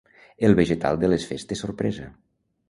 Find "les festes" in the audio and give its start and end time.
1.11-1.63